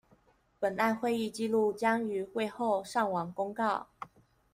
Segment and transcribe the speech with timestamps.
[0.59, 3.85] 本案會議紀錄將於會後上網公告